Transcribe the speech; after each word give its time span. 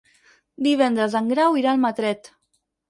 Divendres 0.69 1.19
en 1.21 1.31
Grau 1.35 1.61
irà 1.63 1.73
a 1.75 1.79
Almatret. 1.81 2.35